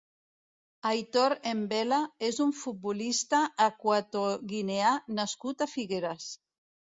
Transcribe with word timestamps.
Aitor 0.91 1.33
Embela 1.49 1.99
és 2.29 2.39
un 2.45 2.53
futbolista 2.61 3.43
equatoguineà 3.67 4.97
nascut 5.19 5.61
a 5.67 5.71
Figueres. 5.77 6.27